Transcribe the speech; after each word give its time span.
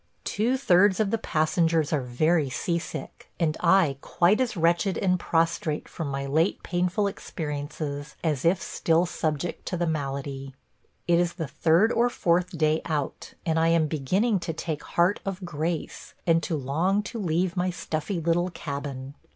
Two 0.23 0.57
thirds 0.57 0.99
of 0.99 1.11
the 1.11 1.19
passengers 1.19 1.93
are 1.93 2.01
very 2.01 2.49
seasick, 2.49 3.31
and 3.39 3.55
I 3.59 3.97
quite 4.01 4.41
as 4.41 4.57
wretched 4.57 4.97
and 4.97 5.19
prostrate 5.19 5.87
from 5.87 6.07
my 6.07 6.25
late 6.25 6.63
painful 6.63 7.05
experiences 7.05 8.15
as 8.23 8.43
if 8.43 8.59
still 8.59 9.05
subject 9.05 9.67
to 9.67 9.77
the 9.77 9.85
malady. 9.85 10.55
It 11.07 11.19
is 11.19 11.33
the 11.33 11.47
third 11.47 11.91
or 11.91 12.09
fourth 12.09 12.57
day 12.57 12.81
out, 12.85 13.35
and 13.45 13.59
I 13.59 13.67
am 13.67 13.85
beginning 13.85 14.39
to 14.39 14.53
take 14.53 14.81
heart 14.83 15.19
of 15.23 15.45
grace 15.45 16.15
and 16.25 16.41
to 16.41 16.57
long 16.57 17.03
to 17.03 17.19
leave 17.19 17.55
my 17.55 17.69
stuffy 17.69 18.19
little 18.19 18.49
cabin. 18.49 19.13